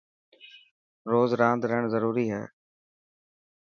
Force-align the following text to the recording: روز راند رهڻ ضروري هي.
روز 1.11 1.29
راند 1.39 1.61
رهڻ 1.69 1.83
ضروري 1.93 2.25
هي. 2.33 2.43